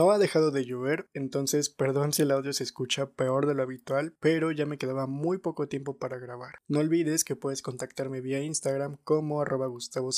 No 0.00 0.12
ha 0.12 0.18
dejado 0.18 0.50
de 0.50 0.64
llover, 0.64 1.10
entonces 1.12 1.68
perdón 1.68 2.14
si 2.14 2.22
el 2.22 2.30
audio 2.30 2.54
se 2.54 2.64
escucha 2.64 3.10
peor 3.10 3.46
de 3.46 3.52
lo 3.52 3.62
habitual, 3.62 4.14
pero 4.18 4.50
ya 4.50 4.64
me 4.64 4.78
quedaba 4.78 5.06
muy 5.06 5.36
poco 5.36 5.68
tiempo 5.68 5.98
para 5.98 6.18
grabar. 6.18 6.54
No 6.68 6.78
olvides 6.78 7.22
que 7.22 7.36
puedes 7.36 7.60
contactarme 7.60 8.22
vía 8.22 8.40
Instagram 8.40 8.96
como 9.04 9.42
arroba 9.42 9.66
Gustavo 9.66 10.08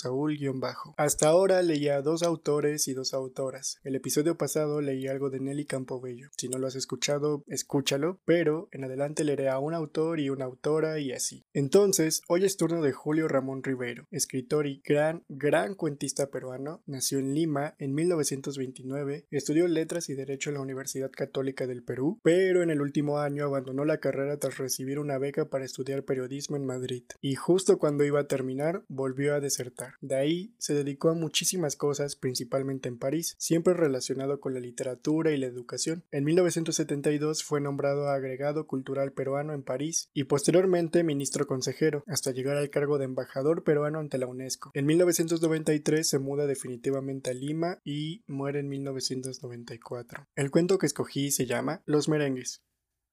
bajo 0.54 0.94
Hasta 0.96 1.26
ahora 1.26 1.60
leí 1.62 1.88
a 1.88 2.00
dos 2.00 2.22
autores 2.22 2.86
y 2.86 2.94
dos 2.94 3.12
autoras. 3.12 3.80
El 3.82 3.96
episodio 3.96 4.38
pasado 4.38 4.80
leí 4.80 5.08
algo 5.08 5.30
de 5.30 5.40
Nelly 5.40 5.64
Campobello. 5.64 6.28
Si 6.36 6.48
no 6.48 6.58
lo 6.58 6.68
has 6.68 6.76
escuchado, 6.76 7.42
escúchalo, 7.48 8.20
pero 8.24 8.68
en 8.70 8.84
adelante 8.84 9.24
leeré 9.24 9.48
a 9.48 9.58
un 9.58 9.74
autor 9.74 10.20
y 10.20 10.30
una 10.30 10.44
autora 10.44 11.00
y 11.00 11.10
así. 11.10 11.44
Entonces, 11.54 12.22
hoy 12.28 12.44
es 12.44 12.56
turno 12.56 12.82
de 12.82 12.92
Julio 12.92 13.26
Ramón 13.26 13.64
Rivero, 13.64 14.06
escritor 14.12 14.68
y 14.68 14.80
gran, 14.84 15.24
gran 15.28 15.74
cuentista 15.74 16.30
peruano. 16.30 16.84
Nació 16.86 17.18
en 17.18 17.34
Lima 17.34 17.74
en 17.80 17.94
1929, 17.94 19.26
estudió 19.32 19.71
letras 19.72 20.08
y 20.08 20.14
derecho 20.14 20.50
en 20.50 20.54
la 20.54 20.60
Universidad 20.60 21.10
Católica 21.10 21.66
del 21.66 21.82
Perú, 21.82 22.20
pero 22.22 22.62
en 22.62 22.70
el 22.70 22.80
último 22.80 23.18
año 23.18 23.44
abandonó 23.44 23.84
la 23.84 23.98
carrera 23.98 24.38
tras 24.38 24.58
recibir 24.58 24.98
una 24.98 25.18
beca 25.18 25.46
para 25.46 25.64
estudiar 25.64 26.04
periodismo 26.04 26.56
en 26.56 26.66
Madrid. 26.66 27.04
Y 27.20 27.34
justo 27.34 27.78
cuando 27.78 28.04
iba 28.04 28.20
a 28.20 28.28
terminar, 28.28 28.84
volvió 28.88 29.34
a 29.34 29.40
desertar. 29.40 29.94
De 30.00 30.16
ahí 30.16 30.54
se 30.58 30.74
dedicó 30.74 31.10
a 31.10 31.14
muchísimas 31.14 31.76
cosas, 31.76 32.16
principalmente 32.16 32.88
en 32.88 32.98
París, 32.98 33.34
siempre 33.38 33.74
relacionado 33.74 34.40
con 34.40 34.54
la 34.54 34.60
literatura 34.60 35.32
y 35.32 35.38
la 35.38 35.46
educación. 35.46 36.04
En 36.10 36.24
1972 36.24 37.42
fue 37.44 37.60
nombrado 37.60 38.08
agregado 38.08 38.66
cultural 38.66 39.12
peruano 39.12 39.52
en 39.54 39.62
París 39.62 40.08
y 40.14 40.24
posteriormente 40.24 41.04
ministro 41.04 41.46
consejero, 41.46 42.04
hasta 42.06 42.32
llegar 42.32 42.56
al 42.56 42.70
cargo 42.70 42.98
de 42.98 43.04
embajador 43.04 43.64
peruano 43.64 43.98
ante 43.98 44.18
la 44.18 44.26
UNESCO. 44.26 44.70
En 44.74 44.86
1993 44.86 46.08
se 46.08 46.18
muda 46.18 46.46
definitivamente 46.46 47.30
a 47.30 47.34
Lima 47.34 47.78
y 47.84 48.22
muere 48.26 48.60
en 48.60 48.68
1990. 48.68 49.51
El 50.34 50.50
cuento 50.50 50.78
que 50.78 50.86
escogí 50.86 51.30
se 51.30 51.46
llama 51.46 51.82
Los 51.84 52.08
merengues. 52.08 52.62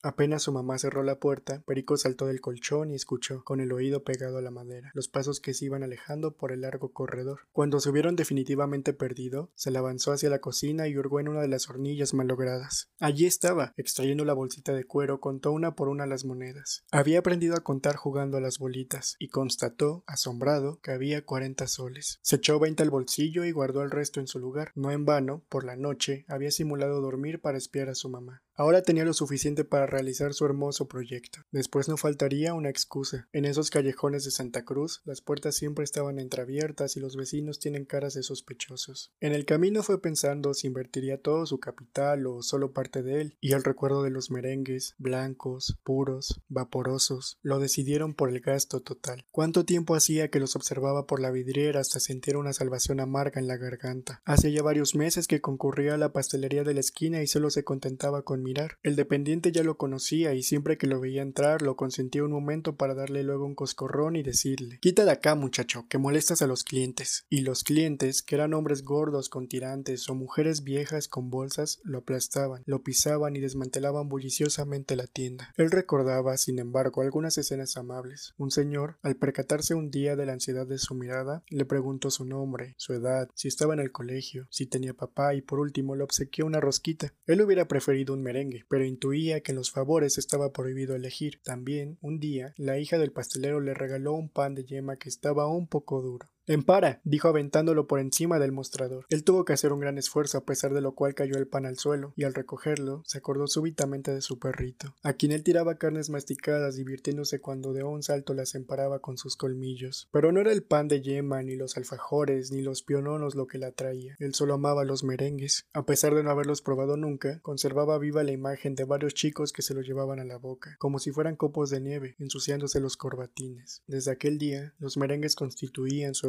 Apenas 0.02 0.44
su 0.44 0.54
mamá 0.54 0.78
cerró 0.78 1.04
la 1.04 1.20
puerta, 1.20 1.62
Perico 1.66 1.98
saltó 1.98 2.26
del 2.26 2.40
colchón 2.40 2.92
y 2.92 2.96
escuchó, 2.96 3.44
con 3.44 3.60
el 3.60 3.74
oído 3.74 4.04
pegado 4.04 4.38
a 4.38 4.42
la 4.42 4.52
madera, 4.52 4.92
los 4.94 5.10
pasos 5.10 5.42
que 5.42 5.54
se 5.54 5.66
iban 5.66 5.84
alejando 5.84 6.36
por 6.36 6.52
el 6.54 6.62
largo 6.62 6.94
corredor. 6.94 7.42
Cuando 7.52 7.80
se 7.80 7.90
hubieron 7.90 8.16
definitivamente 8.16 8.94
perdido, 8.94 9.52
se 9.56 9.72
le 9.72 9.78
avanzó 9.78 10.14
hacia 10.14 10.30
la 10.30 10.40
cocina 10.40 10.88
y 10.88 10.98
hurgó 10.98 11.20
en 11.20 11.28
una 11.28 11.42
de 11.42 11.50
las 11.50 11.70
hornillas 11.70 12.14
malogradas. 12.14 12.90
Allí 13.00 13.26
estaba, 13.26 13.74
extrayendo 13.76 14.24
la 14.24 14.34
bolsita 14.34 14.74
de 14.74 14.86
cuero, 14.86 15.20
contó 15.20 15.52
una 15.52 15.76
por 15.76 15.90
una 15.90 16.06
las 16.06 16.24
monedas. 16.24 16.86
Había 16.92 17.20
aprendido 17.20 17.56
a 17.56 17.64
contar 17.64 17.98
jugando 17.98 18.38
a 18.38 18.42
las 18.42 18.58
bolitas, 18.58 19.16
y 19.20 19.28
constató, 19.28 20.04
asombrado, 20.08 20.80
que 20.82 20.92
había 20.92 21.26
cuarenta 21.26 21.68
soles. 21.68 22.20
Se 22.22 22.38
echó 22.38 22.58
veinte 22.60 22.84
al 22.84 22.90
bolsillo 22.90 23.44
y 23.44 23.52
guardó 23.52 23.84
el 23.84 23.92
resto 23.92 24.20
en 24.20 24.28
su 24.28 24.40
lugar. 24.40 24.72
No 24.76 24.92
en 24.92 25.04
vano, 25.04 25.44
por 25.50 25.66
la 25.66 25.76
noche, 25.76 26.26
había 26.30 26.52
simulado 26.52 27.02
dormir 27.02 27.42
para 27.42 27.58
espiar 27.58 27.90
a 27.90 27.96
su 27.96 28.10
mamá. 28.10 28.44
Ahora 28.60 28.82
tenía 28.82 29.06
lo 29.06 29.14
suficiente 29.14 29.64
para 29.64 29.86
realizar 29.86 30.34
su 30.34 30.44
hermoso 30.44 30.90
proyecto. 30.90 31.40
Después 31.50 31.88
no 31.88 31.96
faltaría 31.96 32.54
una 32.54 32.70
excusa. 32.70 33.30
En 33.32 33.46
esos 33.46 33.70
callejones 33.70 34.26
de 34.26 34.32
Santa 34.32 34.66
Cruz, 34.66 35.02
las 35.06 35.22
puertas 35.22 35.56
siempre 35.56 35.86
estaban 35.86 36.20
entreabiertas 36.20 36.98
y 36.98 37.00
los 37.00 37.16
vecinos 37.16 37.60
tienen 37.60 37.86
caras 37.86 38.16
de 38.16 38.24
sospechosos. 38.24 39.14
En 39.22 39.32
el 39.32 39.46
camino 39.46 39.82
fue 39.82 40.02
pensando 40.02 40.54
si 40.54 40.68
invertiría 40.68 41.22
todo 41.22 41.46
su 41.46 41.62
capital 41.62 42.28
o 42.28 42.42
solo 42.42 42.74
parte 42.74 43.02
de 43.02 43.22
él, 43.22 43.38
y 43.40 43.54
el 43.54 43.64
recuerdo 43.64 44.04
de 44.04 44.10
los 44.10 44.30
merengues, 44.30 44.94
blancos, 44.98 45.80
puros, 45.86 46.42
vaporosos, 46.50 47.38
lo 47.42 47.60
decidieron 47.60 48.14
por 48.14 48.28
el 48.28 48.42
gasto 48.42 48.82
total. 48.82 49.24
¿Cuánto 49.32 49.64
tiempo 49.64 49.96
hacía 49.96 50.28
que 50.28 50.42
los 50.42 50.58
observaba 50.58 51.08
por 51.08 51.22
la 51.22 51.32
vidriera 51.32 51.80
hasta 51.80 52.02
sentir 52.02 52.36
una 52.36 52.52
salvación 52.52 53.00
amarga 53.00 53.40
en 53.40 53.48
la 53.48 53.56
garganta? 53.56 54.22
Hace 54.26 54.52
ya 54.52 54.64
varios 54.64 54.96
meses 54.96 55.30
que 55.30 55.40
concurría 55.40 55.94
a 55.94 55.98
la 55.98 56.12
pastelería 56.12 56.66
de 56.66 56.74
la 56.74 56.82
esquina 56.82 57.24
y 57.24 57.28
solo 57.28 57.52
se 57.52 57.64
contentaba 57.64 58.24
con 58.24 58.49
el 58.84 58.96
dependiente 58.96 59.52
ya 59.52 59.64
lo 59.64 59.78
conocía 59.78 60.34
y 60.34 60.44
siempre 60.44 60.78
que 60.78 60.88
lo 60.88 61.00
veía 61.00 61.22
entrar 61.22 61.62
lo 61.62 61.76
consentía 61.76 62.24
un 62.24 62.32
momento 62.32 62.76
para 62.76 62.96
darle 62.96 63.24
luego 63.24 63.46
un 63.46 63.56
coscorrón 63.56 64.16
y 64.16 64.24
decirle 64.24 64.80
Quita 64.82 65.06
de 65.06 65.12
acá, 65.12 65.36
muchacho, 65.36 65.86
que 65.90 65.98
molestas 65.98 66.42
a 66.42 66.48
los 66.48 66.64
clientes. 66.64 67.26
Y 67.30 67.42
los 67.42 67.64
clientes, 67.64 68.22
que 68.22 68.36
eran 68.36 68.54
hombres 68.54 68.84
gordos 68.84 69.30
con 69.30 69.48
tirantes 69.48 70.10
o 70.10 70.16
mujeres 70.16 70.64
viejas 70.64 71.08
con 71.08 71.30
bolsas, 71.30 71.80
lo 71.84 72.00
aplastaban, 72.00 72.64
lo 72.66 72.82
pisaban 72.82 73.36
y 73.36 73.40
desmantelaban 73.40 74.10
bulliciosamente 74.10 74.96
la 74.96 75.08
tienda. 75.08 75.54
Él 75.58 75.72
recordaba, 75.72 76.38
sin 76.38 76.60
embargo, 76.60 77.02
algunas 77.02 77.38
escenas 77.38 77.78
amables. 77.78 78.34
Un 78.38 78.52
señor, 78.52 78.98
al 79.02 79.16
percatarse 79.16 79.76
un 79.76 79.92
día 79.92 80.16
de 80.16 80.26
la 80.26 80.34
ansiedad 80.34 80.66
de 80.66 80.78
su 80.78 80.96
mirada, 80.96 81.44
le 81.50 81.66
preguntó 81.66 82.10
su 82.10 82.26
nombre, 82.26 82.76
su 82.78 82.94
edad, 82.94 83.30
si 83.36 83.48
estaba 83.48 83.74
en 83.74 83.80
el 83.80 83.92
colegio, 83.92 84.48
si 84.50 84.66
tenía 84.66 84.94
papá 84.94 85.34
y 85.36 85.42
por 85.42 85.60
último 85.60 85.96
le 85.96 86.04
obsequió 86.04 86.46
una 86.46 86.60
rosquita. 86.60 87.14
Él 87.26 87.42
hubiera 87.42 87.68
preferido 87.68 88.14
un 88.14 88.22
merengue 88.30 88.64
pero 88.70 88.86
intuía 88.86 89.42
que 89.42 89.52
en 89.52 89.58
los 89.58 89.72
favores 89.72 90.18
estaba 90.18 90.52
prohibido 90.52 90.96
elegir. 90.96 91.42
También, 91.44 91.98
un 92.02 92.20
día, 92.20 92.54
la 92.58 92.78
hija 92.78 93.00
del 93.00 93.12
pastelero 93.12 93.60
le 93.60 93.74
regaló 93.74 94.14
un 94.14 94.30
pan 94.30 94.54
de 94.54 94.66
yema 94.66 94.98
que 94.98 95.10
estaba 95.10 95.48
un 95.48 95.68
poco 95.68 96.02
duro. 96.02 96.30
Empara, 96.50 97.00
dijo 97.04 97.28
aventándolo 97.28 97.86
por 97.86 98.00
encima 98.00 98.40
del 98.40 98.52
mostrador. 98.52 99.06
Él 99.10 99.24
tuvo 99.24 99.46
que 99.46 99.54
hacer 99.54 99.72
un 99.72 99.82
gran 99.82 100.00
esfuerzo 100.00 100.40
a 100.40 100.46
pesar 100.46 100.74
de 100.74 100.82
lo 100.82 100.96
cual 100.96 101.14
cayó 101.14 101.38
el 101.38 101.48
pan 101.48 101.68
al 101.68 101.78
suelo, 101.78 102.12
y 102.16 102.24
al 102.24 102.34
recogerlo 102.34 103.04
se 103.06 103.20
acordó 103.20 103.46
súbitamente 103.46 104.12
de 104.12 104.22
su 104.22 104.40
perrito, 104.40 104.96
a 105.04 105.14
quien 105.14 105.32
él 105.32 105.44
tiraba 105.44 105.78
carnes 105.78 106.10
masticadas 106.10 106.76
divirtiéndose 106.76 107.40
cuando 107.40 107.72
de 107.72 107.84
un 107.84 108.02
salto 108.02 108.34
las 108.34 108.56
emparaba 108.56 108.98
con 108.98 109.20
sus 109.20 109.38
colmillos. 109.38 110.10
Pero 110.12 110.32
no 110.32 110.42
era 110.42 110.52
el 110.52 110.64
pan 110.64 110.88
de 110.88 111.02
yema, 111.02 111.44
ni 111.44 111.56
los 111.56 111.78
alfajores, 111.78 112.52
ni 112.52 112.64
los 112.64 112.82
piononos 112.82 113.36
lo 113.36 113.46
que 113.46 113.60
la 113.60 113.68
atraía. 113.68 114.16
Él 114.18 114.34
solo 114.34 114.56
amaba 114.56 114.86
los 114.86 115.04
merengues. 115.04 115.68
A 115.74 115.86
pesar 115.86 116.16
de 116.16 116.24
no 116.24 116.32
haberlos 116.32 116.64
probado 116.64 116.98
nunca, 116.98 117.40
conservaba 117.44 118.00
viva 118.00 118.24
la 118.24 118.32
imagen 118.32 118.74
de 118.74 118.86
varios 118.86 119.14
chicos 119.14 119.54
que 119.54 119.62
se 119.62 119.76
los 119.76 119.86
llevaban 119.86 120.20
a 120.20 120.26
la 120.26 120.38
boca, 120.38 120.78
como 120.80 120.98
si 120.98 121.12
fueran 121.12 121.36
copos 121.36 121.70
de 121.70 121.80
nieve, 121.80 122.16
ensuciándose 122.18 122.80
los 122.80 122.98
corbatines. 122.98 123.84
Desde 123.86 124.10
aquel 124.10 124.40
día, 124.40 124.74
los 124.80 124.98
merengues 124.98 125.36
constituían 125.36 126.16
su 126.16 126.28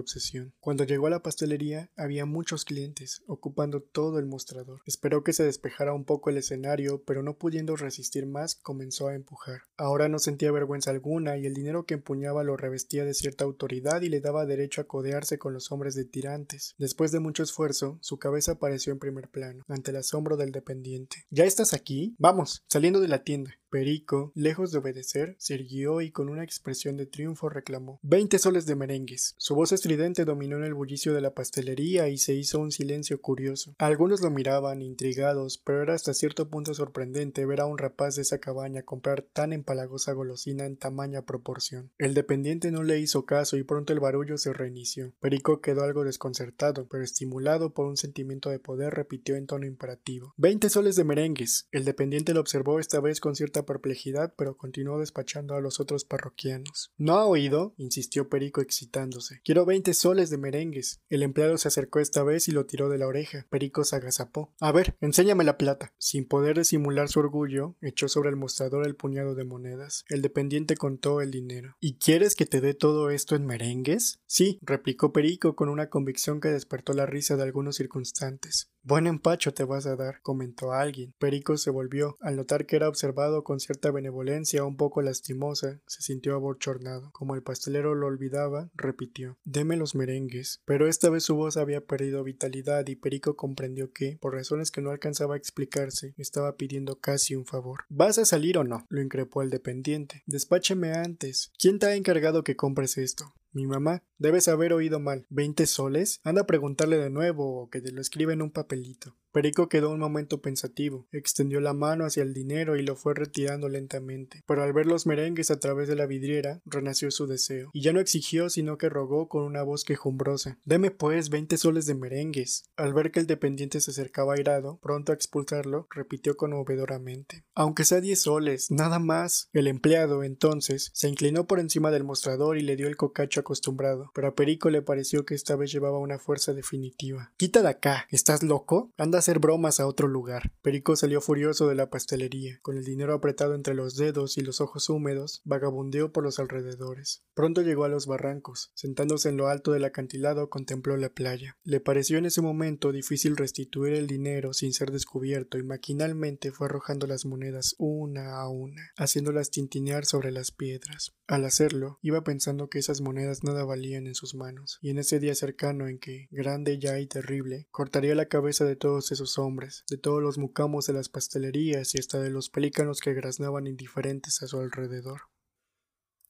cuando 0.60 0.84
llegó 0.84 1.06
a 1.06 1.10
la 1.10 1.22
pastelería 1.22 1.90
había 1.96 2.26
muchos 2.26 2.64
clientes, 2.64 3.22
ocupando 3.26 3.82
todo 3.82 4.18
el 4.18 4.26
mostrador. 4.26 4.80
Esperó 4.86 5.22
que 5.22 5.32
se 5.32 5.44
despejara 5.44 5.92
un 5.92 6.04
poco 6.04 6.30
el 6.30 6.38
escenario, 6.38 7.02
pero 7.04 7.22
no 7.22 7.38
pudiendo 7.38 7.76
resistir 7.76 8.26
más, 8.26 8.54
comenzó 8.56 9.08
a 9.08 9.14
empujar. 9.14 9.62
Ahora 9.76 10.08
no 10.08 10.18
sentía 10.18 10.52
vergüenza 10.52 10.90
alguna 10.90 11.36
y 11.36 11.46
el 11.46 11.54
dinero 11.54 11.84
que 11.84 11.94
empuñaba 11.94 12.44
lo 12.44 12.56
revestía 12.56 13.04
de 13.04 13.14
cierta 13.14 13.44
autoridad 13.44 14.02
y 14.02 14.08
le 14.08 14.20
daba 14.20 14.46
derecho 14.46 14.80
a 14.80 14.84
codearse 14.84 15.38
con 15.38 15.52
los 15.52 15.70
hombres 15.72 15.94
de 15.94 16.04
tirantes. 16.04 16.74
Después 16.78 17.12
de 17.12 17.20
mucho 17.20 17.42
esfuerzo, 17.42 17.98
su 18.00 18.18
cabeza 18.18 18.52
apareció 18.52 18.92
en 18.92 18.98
primer 18.98 19.28
plano, 19.28 19.64
ante 19.68 19.90
el 19.90 19.98
asombro 19.98 20.36
del 20.36 20.52
dependiente. 20.52 21.24
¿Ya 21.30 21.44
estás 21.44 21.72
aquí? 21.72 22.14
Vamos, 22.18 22.64
saliendo 22.68 23.00
de 23.00 23.08
la 23.08 23.22
tienda. 23.22 23.54
Perico, 23.70 24.32
lejos 24.34 24.72
de 24.72 24.78
obedecer, 24.78 25.36
se 25.38 25.54
irguió 25.54 26.00
y 26.00 26.10
con 26.10 26.28
una 26.28 26.42
expresión 26.42 26.96
de 26.96 27.06
triunfo 27.06 27.48
reclamó 27.48 28.00
Veinte 28.02 28.40
soles 28.40 28.66
de 28.66 28.74
merengues. 28.74 29.34
Su 29.38 29.54
voz 29.54 29.70
estridente 29.70 29.99
dominó 30.08 30.56
en 30.56 30.64
el 30.64 30.74
bullicio 30.74 31.14
de 31.14 31.20
la 31.20 31.34
pastelería 31.34 32.08
y 32.08 32.18
se 32.18 32.34
hizo 32.34 32.58
un 32.58 32.72
silencio 32.72 33.20
curioso. 33.20 33.74
Algunos 33.78 34.20
lo 34.20 34.30
miraban, 34.30 34.82
intrigados, 34.82 35.58
pero 35.58 35.82
era 35.82 35.94
hasta 35.94 36.14
cierto 36.14 36.48
punto 36.48 36.74
sorprendente 36.74 37.46
ver 37.46 37.60
a 37.60 37.66
un 37.66 37.78
rapaz 37.78 38.16
de 38.16 38.22
esa 38.22 38.38
cabaña 38.38 38.82
comprar 38.82 39.22
tan 39.22 39.52
empalagosa 39.52 40.12
golosina 40.12 40.64
en 40.64 40.76
tamaña 40.76 41.22
proporción. 41.22 41.90
El 41.98 42.14
dependiente 42.14 42.70
no 42.70 42.82
le 42.82 42.98
hizo 42.98 43.26
caso 43.26 43.56
y 43.56 43.62
pronto 43.62 43.92
el 43.92 44.00
barullo 44.00 44.38
se 44.38 44.52
reinició. 44.52 45.12
Perico 45.20 45.60
quedó 45.60 45.82
algo 45.82 46.04
desconcertado, 46.04 46.86
pero 46.88 47.04
estimulado 47.04 47.74
por 47.74 47.86
un 47.86 47.96
sentimiento 47.96 48.50
de 48.50 48.58
poder 48.58 48.94
repitió 48.94 49.36
en 49.36 49.46
tono 49.46 49.66
imperativo 49.66 49.90
Veinte 50.36 50.70
soles 50.70 50.96
de 50.96 51.04
merengues. 51.04 51.68
El 51.72 51.84
dependiente 51.84 52.32
lo 52.32 52.40
observó 52.40 52.78
esta 52.78 53.00
vez 53.00 53.20
con 53.20 53.34
cierta 53.34 53.66
perplejidad, 53.66 54.34
pero 54.36 54.56
continuó 54.56 54.98
despachando 54.98 55.54
a 55.54 55.60
los 55.60 55.80
otros 55.80 56.04
parroquianos. 56.04 56.92
¿No 56.96 57.14
ha 57.14 57.26
oído? 57.26 57.74
insistió 57.76 58.28
Perico 58.28 58.60
excitándose. 58.60 59.40
Quiero 59.44 59.64
veinte 59.64 59.79
soles 59.94 60.30
de 60.30 60.38
merengues. 60.38 61.00
El 61.08 61.22
empleado 61.22 61.58
se 61.58 61.68
acercó 61.68 62.00
esta 62.00 62.22
vez 62.22 62.48
y 62.48 62.52
lo 62.52 62.66
tiró 62.66 62.88
de 62.88 62.98
la 62.98 63.06
oreja. 63.06 63.46
Perico 63.50 63.84
se 63.84 63.96
agazapó. 63.96 64.52
A 64.60 64.72
ver, 64.72 64.96
enséñame 65.00 65.44
la 65.44 65.58
plata. 65.58 65.92
Sin 65.98 66.26
poder 66.26 66.58
disimular 66.58 67.08
su 67.08 67.20
orgullo, 67.20 67.76
echó 67.80 68.08
sobre 68.08 68.30
el 68.30 68.36
mostrador 68.36 68.86
el 68.86 68.96
puñado 68.96 69.34
de 69.34 69.44
monedas. 69.44 70.04
El 70.08 70.22
dependiente 70.22 70.76
contó 70.76 71.20
el 71.20 71.30
dinero. 71.30 71.76
¿Y 71.80 71.94
quieres 71.94 72.34
que 72.34 72.46
te 72.46 72.60
dé 72.60 72.74
todo 72.74 73.10
esto 73.10 73.36
en 73.36 73.46
merengues? 73.46 74.20
Sí, 74.26 74.58
replicó 74.62 75.12
Perico 75.12 75.56
con 75.56 75.68
una 75.68 75.88
convicción 75.88 76.40
que 76.40 76.48
despertó 76.48 76.92
la 76.92 77.06
risa 77.06 77.36
de 77.36 77.42
algunos 77.42 77.76
circunstantes. 77.76 78.70
Buen 78.82 79.06
empacho 79.06 79.52
te 79.52 79.64
vas 79.64 79.84
a 79.84 79.94
dar, 79.94 80.22
comentó 80.22 80.72
alguien. 80.72 81.12
Perico 81.18 81.58
se 81.58 81.70
volvió. 81.70 82.16
Al 82.20 82.36
notar 82.36 82.64
que 82.64 82.76
era 82.76 82.88
observado 82.88 83.44
con 83.44 83.60
cierta 83.60 83.90
benevolencia 83.90 84.64
un 84.64 84.78
poco 84.78 85.02
lastimosa, 85.02 85.80
se 85.86 86.00
sintió 86.00 86.34
abochornado. 86.34 87.10
Como 87.12 87.34
el 87.34 87.42
pastelero 87.42 87.94
lo 87.94 88.06
olvidaba, 88.06 88.70
repitió 88.74 89.36
Deme 89.44 89.76
los 89.76 89.94
merengues. 89.94 90.62
Pero 90.64 90.88
esta 90.88 91.10
vez 91.10 91.24
su 91.24 91.36
voz 91.36 91.58
había 91.58 91.82
perdido 91.82 92.24
vitalidad 92.24 92.86
y 92.86 92.96
Perico 92.96 93.36
comprendió 93.36 93.92
que, 93.92 94.16
por 94.20 94.32
razones 94.32 94.70
que 94.70 94.80
no 94.80 94.90
alcanzaba 94.90 95.34
a 95.34 95.38
explicarse, 95.38 96.14
estaba 96.16 96.56
pidiendo 96.56 97.00
casi 97.00 97.34
un 97.34 97.44
favor. 97.44 97.84
¿Vas 97.90 98.18
a 98.18 98.24
salir 98.24 98.56
o 98.56 98.64
no? 98.64 98.86
lo 98.88 99.02
increpó 99.02 99.42
el 99.42 99.50
dependiente. 99.50 100.22
Despácheme 100.26 100.92
antes. 100.92 101.52
¿Quién 101.58 101.78
te 101.78 101.86
ha 101.86 101.94
encargado 101.96 102.44
que 102.44 102.56
compres 102.56 102.96
esto? 102.96 103.34
Mi 103.52 103.66
mamá. 103.66 104.02
Debes 104.18 104.48
haber 104.48 104.72
oído 104.72 105.00
mal. 105.00 105.26
¿Veinte 105.28 105.66
soles? 105.66 106.20
Anda 106.22 106.42
a 106.42 106.46
preguntarle 106.46 106.98
de 106.98 107.10
nuevo 107.10 107.62
o 107.62 107.70
que 107.70 107.80
te 107.80 107.90
lo 107.90 108.00
escriba 108.00 108.32
en 108.32 108.42
un 108.42 108.50
papelito. 108.50 109.16
Perico 109.32 109.68
quedó 109.68 109.90
un 109.90 110.00
momento 110.00 110.40
pensativo, 110.40 111.06
extendió 111.12 111.60
la 111.60 111.74
mano 111.74 112.04
hacia 112.04 112.22
el 112.22 112.34
dinero 112.34 112.76
y 112.76 112.82
lo 112.82 112.96
fue 112.96 113.14
retirando 113.14 113.68
lentamente. 113.68 114.42
Pero 114.46 114.62
al 114.62 114.72
ver 114.72 114.86
los 114.86 115.06
merengues 115.06 115.50
a 115.50 115.60
través 115.60 115.88
de 115.88 115.96
la 115.96 116.06
vidriera, 116.06 116.60
renació 116.64 117.10
su 117.10 117.26
deseo, 117.26 117.70
y 117.72 117.82
ya 117.82 117.92
no 117.92 118.00
exigió 118.00 118.50
sino 118.50 118.78
que 118.78 118.88
rogó 118.88 119.28
con 119.28 119.42
una 119.44 119.62
voz 119.62 119.84
quejumbrosa 119.84 120.58
Deme 120.64 120.90
pues 120.90 121.30
veinte 121.30 121.56
soles 121.56 121.86
de 121.86 121.94
merengues. 121.94 122.64
Al 122.76 122.92
ver 122.92 123.10
que 123.10 123.20
el 123.20 123.26
dependiente 123.26 123.80
se 123.80 123.90
acercaba 123.90 124.34
airado, 124.34 124.78
pronto 124.82 125.12
a 125.12 125.14
expulsarlo, 125.14 125.86
repitió 125.90 126.36
conmovedoramente 126.36 127.44
Aunque 127.54 127.84
sea 127.84 128.00
diez 128.00 128.22
soles, 128.22 128.70
nada 128.70 128.98
más. 128.98 129.48
El 129.52 129.66
empleado, 129.66 130.22
entonces, 130.22 130.90
se 130.94 131.08
inclinó 131.08 131.46
por 131.46 131.60
encima 131.60 131.90
del 131.90 132.04
mostrador 132.04 132.58
y 132.58 132.62
le 132.62 132.76
dio 132.76 132.88
el 132.88 132.96
cocacho 132.96 133.40
acostumbrado, 133.40 134.10
pero 134.14 134.28
a 134.28 134.34
Perico 134.34 134.70
le 134.70 134.82
pareció 134.82 135.24
que 135.24 135.34
esta 135.34 135.56
vez 135.56 135.72
llevaba 135.72 135.98
una 135.98 136.18
fuerza 136.18 136.52
definitiva. 136.52 137.32
Quita 137.36 137.62
de 137.62 137.68
acá, 137.68 138.06
¿estás 138.10 138.42
loco? 138.42 138.92
Anda 138.96 139.19
hacer 139.20 139.38
bromas 139.38 139.80
a 139.80 139.86
otro 139.86 140.08
lugar. 140.08 140.52
Perico 140.62 140.96
salió 140.96 141.20
furioso 141.20 141.68
de 141.68 141.74
la 141.74 141.90
pastelería, 141.90 142.58
con 142.62 142.76
el 142.76 142.84
dinero 142.84 143.14
apretado 143.14 143.54
entre 143.54 143.74
los 143.74 143.96
dedos 143.96 144.36
y 144.36 144.40
los 144.40 144.60
ojos 144.60 144.90
húmedos, 144.90 145.40
vagabundeó 145.44 146.12
por 146.12 146.24
los 146.24 146.38
alrededores. 146.38 147.22
Pronto 147.34 147.62
llegó 147.62 147.84
a 147.84 147.88
los 147.88 148.06
barrancos. 148.06 148.72
Sentándose 148.74 149.28
en 149.28 149.36
lo 149.36 149.48
alto 149.48 149.72
del 149.72 149.84
acantilado 149.84 150.50
contempló 150.50 150.96
la 150.96 151.10
playa. 151.10 151.56
Le 151.62 151.80
pareció 151.80 152.18
en 152.18 152.26
ese 152.26 152.42
momento 152.42 152.92
difícil 152.92 153.36
restituir 153.36 153.94
el 153.94 154.06
dinero 154.06 154.52
sin 154.52 154.72
ser 154.72 154.90
descubierto 154.90 155.58
y 155.58 155.62
maquinalmente 155.62 156.50
fue 156.50 156.66
arrojando 156.66 157.06
las 157.06 157.24
monedas 157.24 157.74
una 157.78 158.40
a 158.40 158.48
una, 158.48 158.90
haciéndolas 158.96 159.50
tintinear 159.50 160.04
sobre 160.04 160.32
las 160.32 160.50
piedras. 160.50 161.14
Al 161.26 161.44
hacerlo, 161.44 161.98
iba 162.02 162.24
pensando 162.24 162.68
que 162.68 162.80
esas 162.80 163.00
monedas 163.00 163.44
nada 163.44 163.64
valían 163.64 164.08
en 164.08 164.16
sus 164.16 164.34
manos, 164.34 164.78
y 164.80 164.90
en 164.90 164.98
ese 164.98 165.20
día 165.20 165.34
cercano 165.36 165.86
en 165.86 166.00
que, 166.00 166.26
grande 166.32 166.78
ya 166.78 166.98
y 166.98 167.06
terrible, 167.06 167.68
cortaría 167.70 168.16
la 168.16 168.26
cabeza 168.26 168.64
de 168.64 168.74
todos 169.10 169.20
esos 169.20 169.38
hombres, 169.38 169.84
de 169.90 169.96
todos 169.96 170.22
los 170.22 170.38
mucamos 170.38 170.86
de 170.86 170.92
las 170.92 171.08
pastelerías 171.08 171.94
y 171.94 171.98
hasta 171.98 172.20
de 172.20 172.30
los 172.30 172.48
pelícanos 172.48 173.00
que 173.00 173.12
graznaban 173.12 173.66
indiferentes 173.66 174.40
a 174.42 174.46
su 174.46 174.60
alrededor. 174.60 175.29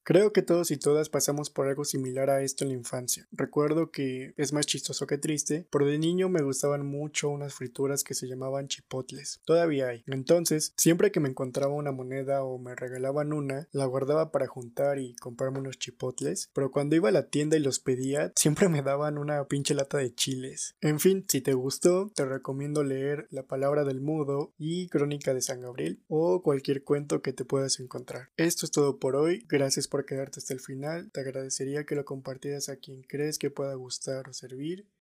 Creo 0.03 0.33
que 0.33 0.43
todos 0.43 0.71
y 0.71 0.77
todas 0.77 1.09
pasamos 1.09 1.51
por 1.51 1.69
algo 1.69 1.85
similar 1.85 2.31
a 2.31 2.43
esto 2.43 2.65
en 2.65 2.71
la 2.71 2.77
infancia. 2.77 3.29
Recuerdo 3.33 3.91
que 3.91 4.35
es 4.37 4.53
más 4.53 4.67
chistoso 4.67 5.07
que 5.07 5.19
triste, 5.19 5.67
pero 5.71 5.87
de 5.87 5.99
niño 5.99 6.29
me 6.29 6.43
gustaban 6.43 6.87
mucho 6.87 7.29
unas 7.29 7.55
frituras 7.55 8.03
que 8.03 8.15
se 8.15 8.27
llamaban 8.27 8.69
chipotles. 8.69 9.41
Todavía 9.45 9.89
hay. 9.89 10.03
Entonces, 10.07 10.73
siempre 10.77 11.13
que 11.13 11.21
me 11.21 11.29
encontraba 11.29 11.75
una 11.75 11.93
moneda 11.93 12.43
o 12.43 12.59
me 12.59 12.75
regalaban 12.75 13.33
una, 13.33 13.69
la 13.73 13.85
guardaba 13.85 14.33
para 14.33 14.47
juntar 14.47 14.99
y 14.99 15.15
comprarme 15.17 15.59
unos 15.59 15.79
chipotles, 15.79 16.51
pero 16.53 16.71
cuando 16.71 16.97
iba 16.97 17.09
a 17.09 17.13
la 17.13 17.29
tienda 17.29 17.57
y 17.57 17.61
los 17.61 17.79
pedía, 17.79 18.33
siempre 18.37 18.69
me 18.69 18.83
daban 18.83 19.19
una 19.19 19.45
pinche 19.45 19.75
lata 19.75 19.99
de 19.99 20.15
chiles. 20.15 20.75
En 20.81 21.01
fin, 21.01 21.25
si 21.29 21.41
te 21.41 21.55
gustó, 21.55 22.11
te 22.15 22.25
recomiendo 22.25 22.83
leer 22.85 23.27
La 23.31 23.43
palabra 23.43 23.85
del 23.85 24.01
mudo 24.01 24.53
y 24.59 24.89
Crónica 24.89 25.35
de 25.35 25.43
San 25.43 25.61
Gabriel 25.61 26.01
o 26.09 26.43
cualquier 26.43 26.85
cuento 26.85 27.23
que 27.23 27.33
te 27.33 27.45
puedas 27.45 27.81
encontrar. 27.81 28.31
Esto 28.37 28.67
es 28.67 28.73
todo 28.73 28.99
por 28.99 29.17
hoy. 29.17 29.45
Gracias 29.49 29.89
por 29.91 30.07
quedarte 30.07 30.41
hasta 30.41 30.55
el 30.55 30.61
final. 30.61 31.11
Te 31.11 31.21
agradecería 31.21 31.85
que 31.85 31.95
lo 31.97 32.07
compartieras 32.07 32.71
a 32.71 32.77
quien 32.77 33.03
crees 33.03 33.39
que 33.39 33.51
pueda 33.51 33.75
gustar 33.75 34.29
o 34.29 34.33
servir. 34.33 34.87